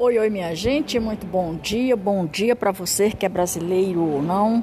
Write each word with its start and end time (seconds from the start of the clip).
Oi, 0.00 0.16
oi, 0.16 0.30
minha 0.30 0.54
gente, 0.54 1.00
muito 1.00 1.26
bom 1.26 1.56
dia. 1.56 1.96
Bom 1.96 2.24
dia 2.24 2.54
para 2.54 2.70
você 2.70 3.10
que 3.10 3.26
é 3.26 3.28
brasileiro 3.28 4.00
ou 4.00 4.22
não 4.22 4.62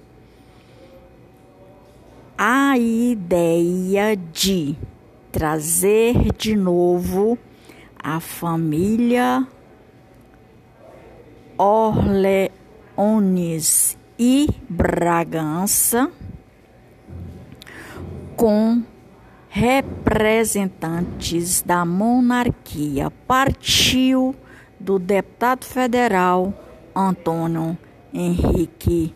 A 2.36 2.76
ideia 2.76 4.18
de 4.34 4.76
trazer 5.32 6.34
de 6.36 6.56
novo 6.56 7.38
a 8.00 8.20
família 8.20 9.46
Orleones 11.58 12.54
e 14.20 14.48
Bragança, 14.70 16.12
com 18.36 18.84
representantes 19.50 21.64
da 21.64 21.84
monarquia, 21.84 23.10
partiu 23.28 24.36
do 24.80 25.00
deputado 25.00 25.66
federal 25.66 26.54
Antônio 26.96 27.76
Henrique 28.14 29.16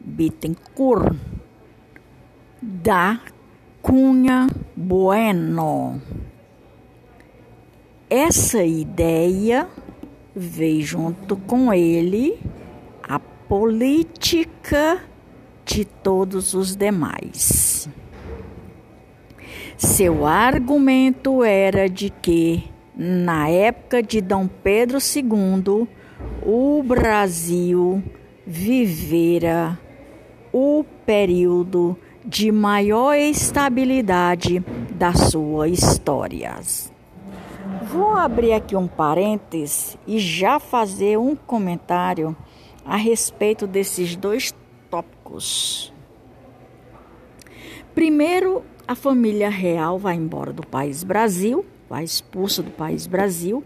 Bittencourt 0.00 1.14
da 2.62 3.20
Cunha 3.82 4.46
Bueno. 4.74 6.00
Essa 8.08 8.62
ideia 8.62 9.68
veio 10.34 10.82
junto 10.82 11.36
com 11.36 11.72
ele 11.72 12.38
a 13.02 13.18
política 13.18 15.00
de 15.64 15.84
todos 15.84 16.54
os 16.54 16.74
demais. 16.74 17.88
Seu 19.76 20.26
argumento 20.26 21.42
era 21.42 21.88
de 21.88 22.10
que, 22.10 22.64
na 22.96 23.48
época 23.48 24.02
de 24.02 24.20
Dom 24.20 24.46
Pedro 24.46 24.98
II, 24.98 25.88
o 26.44 26.82
Brasil 26.82 28.02
vivera 28.46 29.78
o 30.52 30.84
período 31.06 31.96
de 32.24 32.52
maior 32.52 33.14
estabilidade 33.14 34.62
da 34.94 35.12
sua 35.14 35.68
história. 35.68 36.60
Vou 37.90 38.12
abrir 38.12 38.52
aqui 38.52 38.76
um 38.76 38.86
parênteses 38.86 39.98
e 40.06 40.20
já 40.20 40.60
fazer 40.60 41.18
um 41.18 41.34
comentário 41.34 42.36
a 42.84 42.94
respeito 42.94 43.66
desses 43.66 44.14
dois 44.14 44.54
tópicos. 44.88 45.92
Primeiro, 47.92 48.62
a 48.86 48.94
família 48.94 49.50
real 49.50 49.98
vai 49.98 50.14
embora 50.14 50.52
do 50.52 50.64
país 50.64 51.02
Brasil, 51.02 51.66
vai 51.90 52.04
expulsa 52.04 52.62
do 52.62 52.70
país 52.70 53.08
Brasil, 53.08 53.64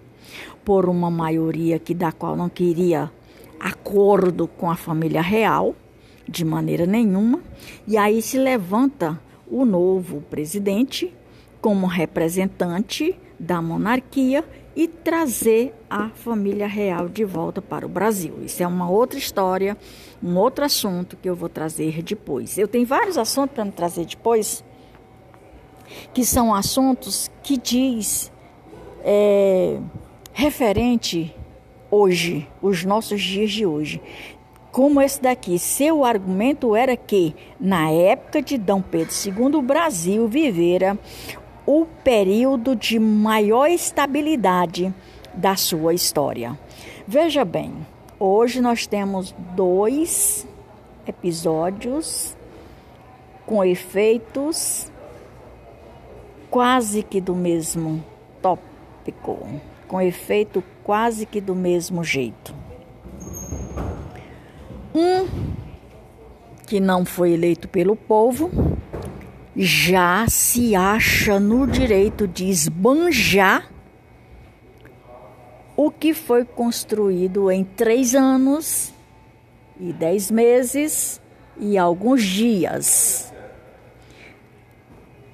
por 0.64 0.88
uma 0.88 1.10
maioria 1.10 1.78
que 1.78 1.92
da 1.92 2.10
qual 2.10 2.34
não 2.34 2.48
queria 2.48 3.12
acordo 3.60 4.48
com 4.48 4.70
a 4.70 4.76
família 4.76 5.20
real 5.20 5.74
de 6.26 6.42
maneira 6.42 6.86
nenhuma, 6.86 7.40
e 7.86 7.98
aí 7.98 8.22
se 8.22 8.38
levanta 8.38 9.20
o 9.46 9.66
novo 9.66 10.22
presidente 10.22 11.14
como 11.66 11.88
representante 11.88 13.18
da 13.40 13.60
monarquia 13.60 14.44
e 14.76 14.86
trazer 14.86 15.74
a 15.90 16.10
família 16.10 16.68
real 16.68 17.08
de 17.08 17.24
volta 17.24 17.60
para 17.60 17.84
o 17.84 17.88
Brasil. 17.88 18.34
Isso 18.44 18.62
é 18.62 18.66
uma 18.68 18.88
outra 18.88 19.18
história, 19.18 19.76
um 20.22 20.36
outro 20.36 20.64
assunto 20.64 21.16
que 21.16 21.28
eu 21.28 21.34
vou 21.34 21.48
trazer 21.48 22.04
depois. 22.04 22.56
Eu 22.56 22.68
tenho 22.68 22.86
vários 22.86 23.18
assuntos 23.18 23.52
para 23.52 23.64
me 23.64 23.72
trazer 23.72 24.04
depois, 24.04 24.62
que 26.14 26.24
são 26.24 26.54
assuntos 26.54 27.28
que 27.42 27.56
diz 27.56 28.30
é, 29.02 29.80
referente 30.32 31.34
hoje, 31.90 32.48
os 32.62 32.84
nossos 32.84 33.20
dias 33.20 33.50
de 33.50 33.66
hoje. 33.66 34.00
Como 34.70 35.02
esse 35.02 35.20
daqui, 35.20 35.58
seu 35.58 36.04
argumento 36.04 36.76
era 36.76 36.96
que, 36.96 37.34
na 37.58 37.90
época 37.90 38.40
de 38.40 38.56
Dom 38.56 38.80
Pedro 38.80 39.12
II, 39.12 39.56
o 39.56 39.62
Brasil 39.62 40.28
vivera 40.28 40.96
o 41.66 41.84
período 42.04 42.76
de 42.76 42.98
maior 42.98 43.68
estabilidade 43.68 44.94
da 45.34 45.56
sua 45.56 45.92
história. 45.92 46.58
Veja 47.06 47.44
bem, 47.44 47.74
hoje 48.18 48.60
nós 48.60 48.86
temos 48.86 49.34
dois 49.54 50.46
episódios 51.06 52.36
com 53.44 53.64
efeitos 53.64 54.90
quase 56.50 57.02
que 57.02 57.20
do 57.20 57.34
mesmo 57.34 58.02
tópico, 58.40 59.46
com 59.86 60.00
efeito 60.00 60.62
quase 60.82 61.26
que 61.26 61.40
do 61.40 61.54
mesmo 61.54 62.02
jeito. 62.02 62.54
Um 64.94 65.26
que 66.66 66.80
não 66.80 67.04
foi 67.04 67.32
eleito 67.32 67.68
pelo 67.68 67.94
povo 67.94 68.75
já 69.56 70.26
se 70.28 70.76
acha 70.76 71.40
no 71.40 71.66
direito 71.66 72.28
de 72.28 72.44
esbanjar 72.44 73.70
o 75.74 75.90
que 75.90 76.12
foi 76.12 76.44
construído 76.44 77.50
em 77.50 77.64
três 77.64 78.14
anos 78.14 78.92
e 79.80 79.94
dez 79.94 80.30
meses 80.30 81.20
e 81.58 81.78
alguns 81.78 82.22
dias. 82.22 83.32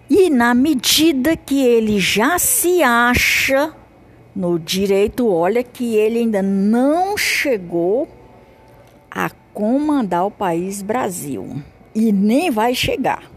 E 0.09 0.31
na 0.31 0.55
medida 0.55 1.37
que 1.37 1.65
ele 1.65 1.99
já 1.99 2.39
se 2.39 2.83
acha 2.83 3.75
no 4.37 4.59
direito, 4.59 5.29
olha 5.29 5.65
que 5.65 5.97
ele 5.97 6.21
ainda 6.21 6.43
não 6.43 7.17
chegou 7.17 8.09
a 9.11 9.31
comandar 9.53 10.27
o 10.27 10.31
país 10.31 10.81
Brasil 10.81 11.61
e 11.95 12.13
nem 12.13 12.51
vai 12.51 12.75
chegar 12.75 13.33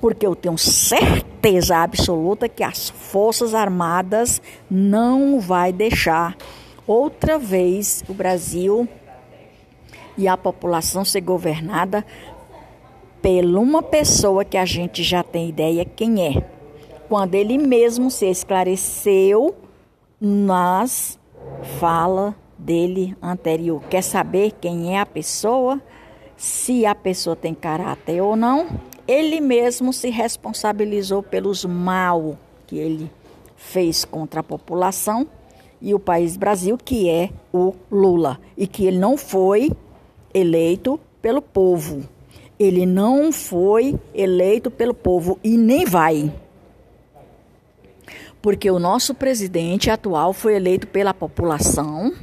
porque 0.00 0.26
eu 0.26 0.34
tenho 0.34 0.56
certeza 0.56 1.76
absoluta 1.76 2.48
que 2.48 2.62
as 2.62 2.88
Forças 2.88 3.54
Armadas 3.54 4.40
não 4.70 5.38
vai 5.38 5.72
deixar 5.72 6.36
outra 6.86 7.38
vez 7.38 8.02
o 8.08 8.14
Brasil 8.14 8.88
e 10.16 10.26
a 10.26 10.36
população 10.36 11.04
ser 11.04 11.20
governada 11.20 12.04
por 13.22 13.44
uma 13.44 13.82
pessoa 13.82 14.44
que 14.44 14.56
a 14.56 14.64
gente 14.64 15.02
já 15.02 15.22
tem 15.22 15.48
ideia 15.48 15.84
quem 15.84 16.26
é, 16.26 16.42
quando 17.08 17.34
ele 17.34 17.58
mesmo 17.58 18.10
se 18.10 18.26
esclareceu 18.26 19.54
nas 20.20 21.18
fala 21.78 22.34
dele 22.58 23.16
anterior. 23.22 23.82
Quer 23.90 24.02
saber 24.02 24.52
quem 24.60 24.96
é 24.96 25.00
a 25.00 25.06
pessoa? 25.06 25.80
Se 26.36 26.86
a 26.86 26.94
pessoa 26.94 27.36
tem 27.36 27.54
caráter 27.54 28.22
ou 28.22 28.36
não? 28.36 28.66
Ele 29.10 29.40
mesmo 29.40 29.92
se 29.92 30.08
responsabilizou 30.08 31.20
pelos 31.20 31.64
mal 31.64 32.38
que 32.64 32.78
ele 32.78 33.10
fez 33.56 34.04
contra 34.04 34.38
a 34.38 34.44
população 34.44 35.26
e 35.82 35.92
o 35.92 35.98
país 35.98 36.36
Brasil, 36.36 36.78
que 36.78 37.10
é 37.10 37.30
o 37.52 37.74
Lula, 37.90 38.38
e 38.56 38.68
que 38.68 38.86
ele 38.86 38.98
não 38.98 39.16
foi 39.16 39.72
eleito 40.32 41.00
pelo 41.20 41.42
povo. 41.42 42.08
Ele 42.56 42.86
não 42.86 43.32
foi 43.32 43.98
eleito 44.14 44.70
pelo 44.70 44.94
povo 44.94 45.40
e 45.42 45.56
nem 45.56 45.84
vai. 45.84 46.32
Porque 48.40 48.70
o 48.70 48.78
nosso 48.78 49.12
presidente 49.12 49.90
atual 49.90 50.32
foi 50.32 50.54
eleito 50.54 50.86
pela 50.86 51.12
população. 51.12 52.14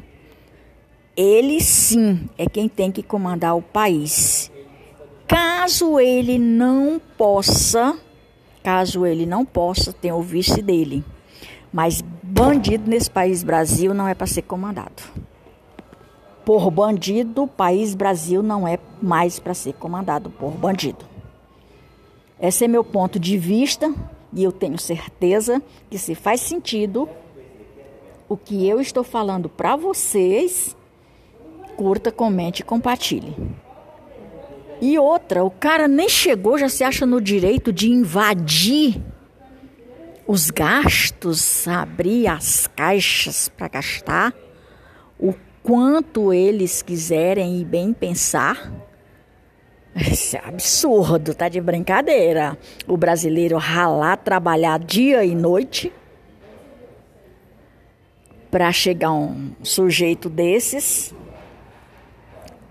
Ele 1.17 1.59
sim 1.59 2.29
é 2.37 2.45
quem 2.47 2.69
tem 2.69 2.93
que 2.93 3.03
comandar 3.03 3.57
o 3.57 3.61
país. 3.61 4.46
Caso 5.27 5.99
ele 5.99 6.39
não 6.39 7.01
possa, 7.17 7.97
caso 8.63 9.05
ele 9.05 9.25
não 9.25 9.43
possa, 9.43 9.91
tem 9.91 10.11
o 10.11 10.21
vice 10.21 10.61
dele. 10.61 11.03
Mas 11.71 12.01
bandido 12.23 12.89
nesse 12.89 13.11
país 13.11 13.43
Brasil 13.43 13.93
não 13.93 14.07
é 14.07 14.15
para 14.15 14.25
ser 14.25 14.43
comandado. 14.43 15.03
Por 16.45 16.71
bandido, 16.71 17.45
país 17.45 17.93
Brasil 17.93 18.41
não 18.41 18.65
é 18.65 18.79
mais 19.01 19.37
para 19.37 19.53
ser 19.53 19.73
comandado 19.73 20.29
por 20.29 20.51
bandido. 20.51 21.05
Esse 22.39 22.63
é 22.63 22.67
meu 22.67 22.83
ponto 22.83 23.19
de 23.19 23.37
vista 23.37 23.93
e 24.31 24.43
eu 24.43 24.51
tenho 24.53 24.79
certeza 24.79 25.61
que 25.89 25.97
se 25.97 26.15
faz 26.15 26.39
sentido 26.39 27.09
o 28.29 28.37
que 28.37 28.65
eu 28.65 28.79
estou 28.79 29.03
falando 29.03 29.49
para 29.49 29.75
vocês, 29.75 30.75
curta, 31.75 32.11
comente 32.13 32.61
e 32.61 32.65
compartilhe. 32.65 33.35
E 34.79 34.97
outra, 34.99 35.43
o 35.43 35.49
cara 35.49 35.87
nem 35.87 36.07
chegou, 36.07 36.57
já 36.57 36.69
se 36.69 36.83
acha 36.83 37.05
no 37.05 37.19
direito 37.19 37.73
de 37.73 37.89
invadir 37.89 39.01
os 40.27 40.51
gastos, 40.51 41.67
abrir 41.67 42.27
as 42.27 42.67
caixas 42.67 43.49
para 43.49 43.67
gastar 43.69 44.33
o 45.19 45.33
quanto 45.63 46.31
eles 46.31 46.81
quiserem 46.81 47.59
e 47.61 47.65
bem 47.65 47.93
pensar. 47.93 48.71
Isso 49.95 50.37
é 50.37 50.41
absurdo, 50.45 51.33
tá 51.33 51.49
de 51.49 51.59
brincadeira. 51.59 52.57
O 52.87 52.95
brasileiro 52.95 53.57
ralar, 53.57 54.17
trabalhar 54.17 54.77
dia 54.77 55.25
e 55.25 55.33
noite 55.33 55.91
para 58.51 58.71
chegar 58.71 59.11
um 59.11 59.51
sujeito 59.63 60.29
desses 60.29 61.13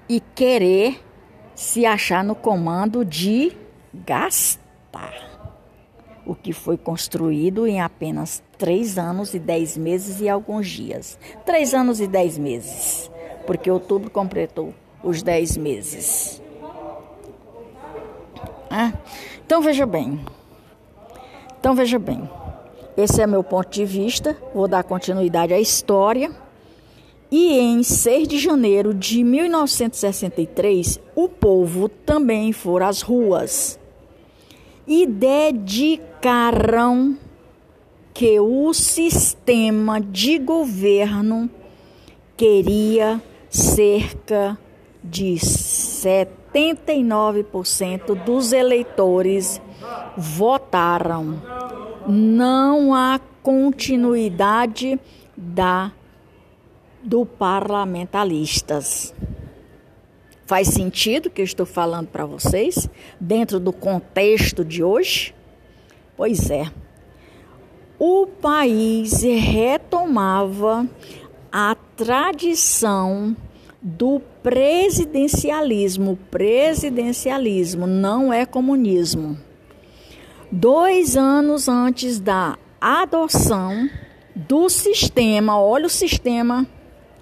e 0.08 0.20
querer 0.20 1.06
se 1.56 1.87
achar 1.87 2.23
no 2.23 2.35
comando 2.35 3.03
de 3.03 3.56
gastar 3.93 4.61
o 6.26 6.35
que 6.35 6.53
foi 6.53 6.76
construído 6.76 7.67
em 7.67 7.81
apenas 7.81 8.43
três 8.58 8.99
anos 8.99 9.32
e 9.32 9.38
dez 9.38 9.76
meses 9.76 10.20
e 10.20 10.29
alguns 10.29 10.69
dias. 10.69 11.19
Três 11.47 11.73
anos 11.73 11.99
e 12.00 12.06
dez 12.06 12.37
meses, 12.37 13.11
porque 13.47 13.70
outubro 13.70 14.11
completou 14.11 14.75
os 15.03 15.23
dez 15.23 15.56
meses. 15.56 16.43
Ah, 18.69 18.93
então 19.44 19.62
veja 19.62 19.87
bem. 19.87 20.20
Então 21.58 21.75
veja 21.75 21.99
bem. 21.99 22.29
Esse 22.97 23.23
é 23.23 23.26
meu 23.26 23.43
ponto 23.43 23.70
de 23.70 23.85
vista. 23.85 24.37
Vou 24.55 24.69
dar 24.69 24.85
continuidade 24.85 25.55
à 25.55 25.61
história. 25.61 26.31
E 27.31 27.58
em 27.58 27.82
6 27.82 28.28
de 28.28 28.38
janeiro 28.38 28.94
de 28.94 29.23
1963, 29.25 31.00
o 31.14 31.28
povo 31.28 31.87
também 31.88 32.52
foi 32.52 32.82
às 32.84 33.02
ruas 33.02 33.78
e 34.87 35.06
dedicaram 35.06 37.19
que 38.14 38.38
o 38.38 38.73
sistema 38.73 40.00
de 40.00 40.38
governo 40.38 41.50
queria 42.37 43.20
cerca 43.50 44.56
de 45.02 45.34
79% 45.34 48.14
dos 48.25 48.52
eleitores 48.52 49.61
votaram. 50.17 51.43
Não 52.06 52.94
há 52.94 53.19
continuidade 53.43 55.00
da 55.37 55.90
do 57.06 57.25
parlamentaristas. 57.25 59.14
Faz 60.44 60.69
sentido 60.69 61.31
que 61.31 61.41
eu 61.41 61.44
estou 61.44 61.64
falando 61.64 62.08
para 62.08 62.26
vocês 62.26 62.88
dentro 63.20 63.61
do 63.61 63.73
contexto 63.73 64.64
de 64.64 64.82
hoje? 64.82 65.32
Pois 66.17 66.50
é. 66.50 66.70
O 67.99 68.26
país 68.26 69.23
retomava 69.23 70.87
a 71.50 71.76
tradição 71.97 73.37
do 73.81 74.20
presidencialismo. 74.43 76.19
Presidencialismo 76.31 77.87
não 77.87 78.32
é 78.32 78.44
comunismo. 78.44 79.38
Dois 80.50 81.17
anos 81.17 81.69
antes 81.69 82.20
da 82.20 82.58
adoção 82.81 83.88
do 84.35 84.69
sistema, 84.69 85.58
olha 85.58 85.87
o 85.87 85.91
sistema 85.91 86.67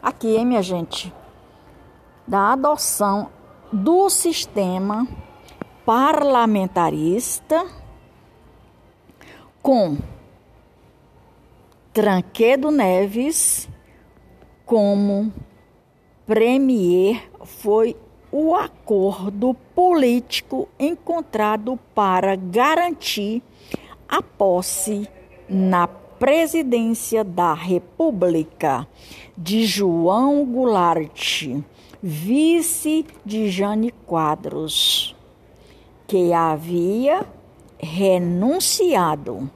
aqui, 0.05 0.37
hein, 0.37 0.47
minha 0.47 0.63
gente? 0.63 1.13
da 2.27 2.53
adoção 2.53 3.31
do 3.73 4.09
sistema 4.09 5.07
parlamentarista 5.85 7.67
com 9.61 9.99
Tranquedo 11.93 12.71
Neves 12.71 13.69
como 14.65 15.33
premier 16.27 17.29
foi 17.45 17.95
o 18.33 18.55
acordo 18.55 19.55
político 19.75 20.69
encontrado 20.79 21.79
para 21.95 22.35
garantir 22.35 23.43
a 24.09 24.23
posse 24.23 25.09
na 25.49 25.87
presidência 26.19 27.23
da 27.23 27.55
República 27.55 28.87
de 29.37 29.67
João 29.67 30.45
Goulart 30.45 31.65
vice 32.07 33.07
de 33.25 33.49
Jane 33.49 33.91
Quadros, 34.07 35.17
que 36.07 36.35
havia 36.35 37.25
renunciado. 37.79 39.51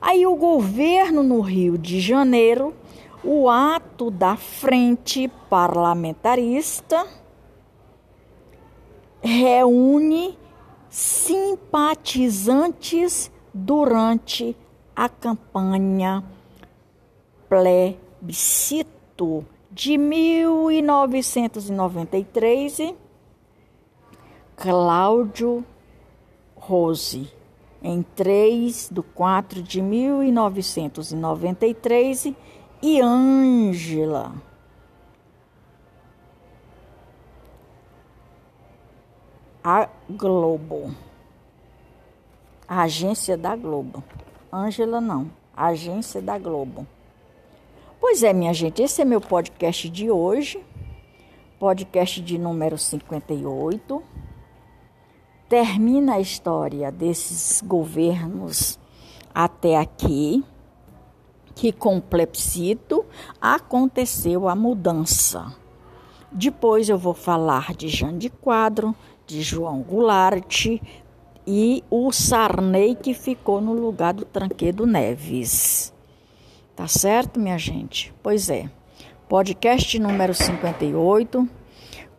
Aí 0.00 0.26
o 0.26 0.34
governo 0.34 1.22
no 1.22 1.40
Rio 1.40 1.78
de 1.78 2.00
Janeiro, 2.00 2.74
o 3.22 3.48
ato 3.48 4.10
da 4.10 4.34
frente 4.34 5.30
parlamentarista 5.48 7.06
reúne 9.22 10.36
simpatizantes 10.88 13.30
durante 13.54 14.56
a 15.00 15.08
campanha 15.08 16.22
plebiscito 17.48 19.46
de 19.70 19.96
1993, 19.96 22.92
Cláudio 24.54 25.64
Rose, 26.54 27.32
em 27.82 28.02
3 28.02 28.90
de 28.92 29.00
4 29.00 29.62
de 29.62 29.80
1993, 29.80 32.34
e 32.82 33.00
Ângela. 33.00 34.34
A 39.64 39.88
Globo. 40.10 40.94
A 42.68 42.82
agência 42.82 43.38
da 43.38 43.56
Globo. 43.56 44.04
Ângela 44.52 45.00
não, 45.00 45.30
agência 45.56 46.20
da 46.20 46.36
Globo. 46.36 46.84
Pois 48.00 48.22
é, 48.24 48.32
minha 48.32 48.52
gente, 48.52 48.82
esse 48.82 49.00
é 49.00 49.04
meu 49.04 49.20
podcast 49.20 49.88
de 49.88 50.10
hoje, 50.10 50.60
podcast 51.58 52.20
de 52.20 52.36
número 52.36 52.76
58. 52.76 54.02
Termina 55.48 56.14
a 56.14 56.20
história 56.20 56.90
desses 56.90 57.62
governos 57.64 58.76
até 59.32 59.76
aqui, 59.76 60.44
que 61.54 61.70
com 61.70 62.00
plebiscito 62.00 63.04
aconteceu 63.40 64.48
a 64.48 64.56
mudança. 64.56 65.54
Depois 66.32 66.88
eu 66.88 66.98
vou 66.98 67.14
falar 67.14 67.72
de 67.74 67.88
Jane 67.88 68.18
de 68.18 68.30
Quadro, 68.30 68.96
de 69.26 69.42
João 69.42 69.80
Goulart 69.80 70.80
e 71.46 71.82
o 71.90 72.12
Sarney 72.12 72.94
que 72.94 73.14
ficou 73.14 73.60
no 73.60 73.72
lugar 73.72 74.14
do 74.14 74.24
Tranquedo 74.24 74.86
Neves. 74.86 75.92
Tá 76.76 76.86
certo, 76.86 77.38
minha 77.38 77.58
gente? 77.58 78.12
Pois 78.22 78.48
é. 78.48 78.70
Podcast 79.28 79.98
número 79.98 80.34
58, 80.34 81.48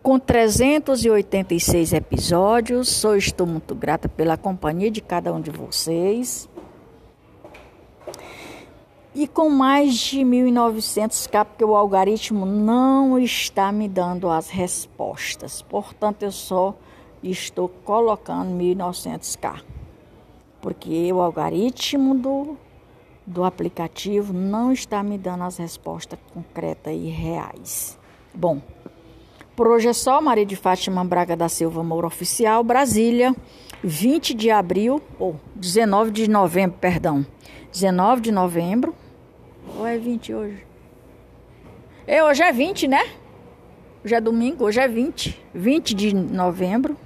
com 0.01 0.20
386 0.20 1.94
episódios. 1.94 2.90
Sou 2.90 3.16
estou 3.16 3.46
muito 3.46 3.75
grata 3.75 4.08
pela 4.08 4.38
companhia 4.38 4.90
de 4.90 5.01
cada 5.01 5.34
um 5.34 5.42
de 5.42 5.51
vocês. 5.51 6.50
E 9.13 9.28
com 9.28 9.50
mais 9.50 9.94
de 9.96 10.22
1.900k, 10.22 11.46
porque 11.46 11.66
o 11.66 11.75
algoritmo 11.75 12.46
não 12.46 13.20
está 13.20 13.72
me 13.72 13.90
dando 13.90 14.30
as 14.30 14.50
respostas. 14.50 15.62
Portanto, 15.62 16.24
eu 16.24 16.32
só 16.32 16.74
estou 17.30 17.70
colocando 17.70 18.58
1.900k. 18.58 19.62
Porque 20.62 21.12
o 21.12 21.22
algoritmo 21.22 22.16
do, 22.16 22.58
do 23.25 23.44
aplicativo 23.44 24.34
não 24.34 24.72
está 24.72 25.04
me 25.04 25.18
dando 25.18 25.44
as 25.44 25.58
respostas 25.58 26.20
concretas 26.34 26.94
e 26.94 27.10
reais. 27.10 27.98
Bom, 28.34 28.62
por 29.56 29.68
hoje 29.68 29.90
é 29.90 29.94
só. 29.94 30.22
Maria 30.22 30.46
de 30.46 30.56
Fátima 30.56 31.04
Braga 31.04 31.36
da 31.36 31.50
Silva 31.50 31.84
Moura 31.84 32.08
Oficial, 32.08 32.63
Brasília, 32.63 33.36
20 33.84 34.34
de 34.34 34.50
abril, 34.50 35.01
ou 35.20 35.40
19 35.56 36.12
de 36.12 36.30
novembro, 36.30 36.78
perdão. 36.80 37.25
19 37.72 38.22
de 38.22 38.32
novembro. 38.32 38.96
Ou 39.78 39.86
é 39.86 39.98
20 39.98 40.34
hoje? 40.34 40.66
É, 42.08 42.24
hoje 42.24 42.44
é 42.44 42.51
20, 42.51 42.88
né? 42.88 43.04
Hoje 44.04 44.16
é 44.16 44.22
domingo, 44.22 44.66
hoje 44.66 44.80
é 44.80 44.88
20. 44.88 45.40
20 45.54 45.94
de 45.94 46.16
novembro. 46.16 46.98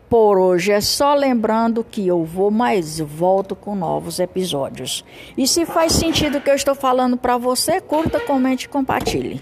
Por 0.09 0.38
hoje 0.38 0.71
é 0.71 0.79
só 0.79 1.13
lembrando 1.13 1.83
que 1.83 2.07
eu 2.07 2.24
vou, 2.24 2.50
mas 2.50 3.00
volto 3.00 3.55
com 3.55 3.75
novos 3.75 4.19
episódios. 4.19 5.03
E 5.38 5.45
se 5.45 5.65
faz 5.65 5.91
sentido 5.91 6.38
o 6.38 6.41
que 6.41 6.50
eu 6.50 6.55
estou 6.55 6.74
falando 6.74 7.17
para 7.17 7.38
você, 7.38 7.81
curta, 7.81 8.19
comente 8.19 8.65
e 8.65 8.69
compartilhe. 8.69 9.41